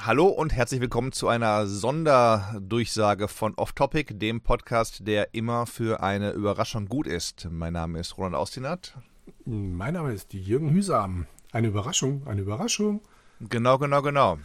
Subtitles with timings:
[0.00, 6.02] Hallo und herzlich willkommen zu einer Sonderdurchsage von Off Topic, dem Podcast, der immer für
[6.02, 7.46] eine Überraschung gut ist.
[7.50, 8.96] Mein Name ist Roland Austinat.
[9.44, 11.26] Mein Name ist Jürgen Hüsam.
[11.52, 13.02] Eine Überraschung, eine Überraschung.
[13.40, 14.38] Genau, genau, genau.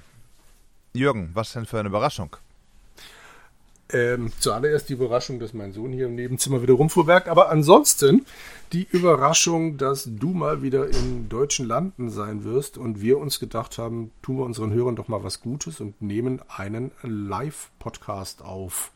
[0.93, 2.35] Jürgen, was denn für eine Überraschung?
[3.93, 7.29] Ähm, zuallererst die Überraschung, dass mein Sohn hier im Nebenzimmer wieder rumfuhrwerkt.
[7.29, 8.25] Aber ansonsten
[8.73, 13.77] die Überraschung, dass du mal wieder in deutschen Landen sein wirst und wir uns gedacht
[13.77, 18.91] haben, tun wir unseren Hörern doch mal was Gutes und nehmen einen Live-Podcast auf.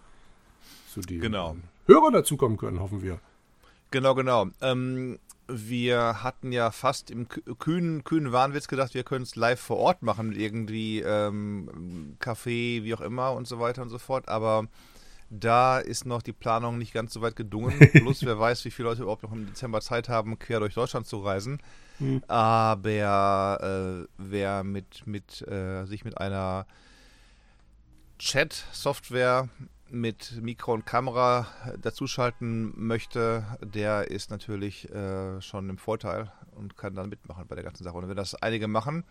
[0.93, 1.55] Zu dem Genau.
[1.87, 3.19] Hörer dazukommen können, hoffen wir.
[3.91, 4.47] Genau, genau.
[4.61, 5.19] Ähm,
[5.53, 9.77] wir hatten ja fast im kü- kühnen, kühnen Wahnwitz gedacht, wir können es live vor
[9.77, 14.27] Ort machen, irgendwie ähm, Café, wie auch immer und so weiter und so fort.
[14.29, 14.67] Aber
[15.29, 17.77] da ist noch die Planung nicht ganz so weit gedungen.
[17.93, 21.07] Plus, wer weiß, wie viele Leute überhaupt noch im Dezember Zeit haben, quer durch Deutschland
[21.07, 21.59] zu reisen.
[22.27, 26.65] Aber äh, wer mit, mit, äh, sich mit einer
[28.19, 29.49] Chat-Software
[29.91, 31.47] mit Mikro und Kamera
[31.81, 37.63] dazuschalten möchte, der ist natürlich äh, schon im Vorteil und kann dann mitmachen bei der
[37.63, 37.97] ganzen Sache.
[37.97, 39.03] Und wenn das einige machen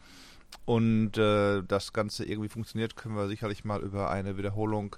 [0.65, 4.97] und äh, das Ganze irgendwie funktioniert, können wir sicherlich mal über eine Wiederholung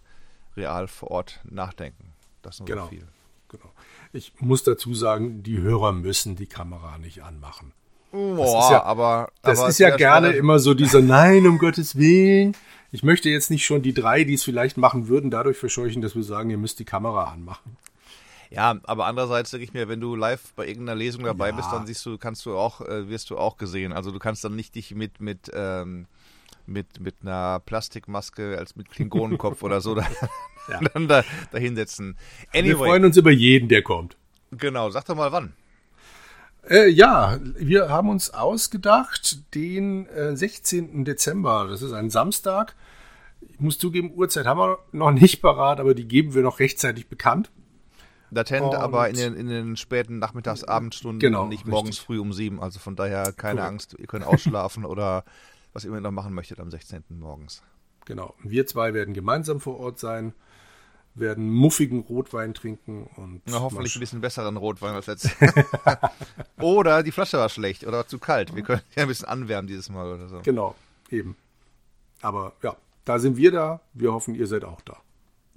[0.57, 2.13] real vor Ort nachdenken.
[2.43, 2.83] Das nur Genau.
[2.85, 3.07] so viel.
[3.49, 3.71] Genau.
[4.13, 7.73] Ich muss dazu sagen, die Hörer müssen die Kamera nicht anmachen.
[8.13, 11.97] Boah, ist ja- aber Das aber ist ja gerne immer so dieser Nein, um Gottes
[11.97, 12.55] Willen.
[12.93, 16.15] Ich möchte jetzt nicht schon die drei, die es vielleicht machen würden, dadurch verscheuchen, dass
[16.15, 17.77] wir sagen, ihr müsst die Kamera anmachen.
[18.51, 21.57] Ja, aber andererseits denke ich mir, wenn du live bei irgendeiner Lesung dabei Ja.
[21.57, 23.95] bist, dann siehst du, kannst du auch, äh, wirst du auch gesehen.
[23.95, 26.07] Also du kannst dann nicht dich mit mit ähm,
[26.67, 30.07] mit mit einer Plastikmaske als mit Klingonenkopf oder so da,
[30.69, 30.79] Ja.
[30.93, 32.17] dann da, da hinsetzen.
[32.53, 34.17] Wir Anyway, freuen uns über jeden, der kommt.
[34.53, 35.55] genau, sag doch mal wann.
[36.69, 41.05] Äh, ja, wir haben uns ausgedacht, den äh, 16.
[41.05, 42.77] Dezember, das ist ein Samstag.
[43.41, 47.09] Ich muss zugeben, Uhrzeit haben wir noch nicht parat, aber die geben wir noch rechtzeitig
[47.09, 47.51] bekannt.
[48.31, 52.07] Latent, Und- aber in den, in den späten Nachmittags-, Abendstunden, Genau, nicht morgens richtig.
[52.07, 52.63] früh um sieben.
[52.63, 53.69] Also von daher keine Korrekt.
[53.73, 55.25] Angst, ihr könnt ausschlafen oder
[55.73, 57.03] was ihr noch machen möchtet am 16.
[57.19, 57.63] morgens.
[58.05, 58.35] Genau.
[58.43, 60.33] Wir zwei werden gemeinsam vor Ort sein,
[61.15, 65.33] werden muffigen Rotwein trinken und Na, hoffentlich ein bisschen besseren Rotwein als letztes.
[66.61, 68.55] oder die Flasche war schlecht oder zu kalt.
[68.55, 70.41] Wir können ja ein bisschen anwärmen dieses Mal oder so.
[70.43, 70.75] Genau,
[71.11, 71.37] eben.
[72.23, 73.81] Aber ja, da sind wir da.
[73.93, 74.97] Wir hoffen, ihr seid auch da.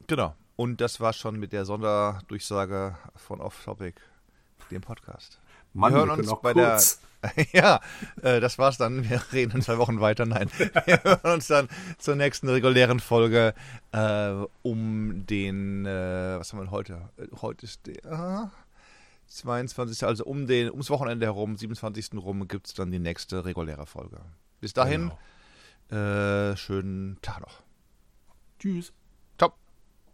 [0.07, 0.35] Genau.
[0.55, 3.99] Und das war schon mit der Sonderdurchsage von Off Topic,
[4.71, 5.39] dem Podcast.
[5.75, 6.99] Mann, wir hören wir uns auch bei kurz.
[6.99, 7.45] der.
[7.53, 7.79] ja,
[8.21, 9.09] äh, das war's dann.
[9.09, 10.25] Wir reden in zwei Wochen weiter.
[10.25, 10.49] Nein,
[10.85, 13.53] wir hören uns dann zur nächsten regulären Folge
[13.91, 15.85] äh, um den.
[15.85, 17.09] Äh, was haben wir denn heute?
[17.17, 18.05] Äh, Heute ist der.
[18.11, 18.51] ah,
[19.27, 20.05] 22.
[20.05, 22.13] Also um den, ums Wochenende herum, 27.
[22.15, 24.17] rum, gibt's dann die nächste reguläre Folge.
[24.61, 25.11] Bis dahin,
[25.89, 26.51] Genau.
[26.51, 27.61] äh, schönen Tag noch.
[28.59, 28.93] Tschüss.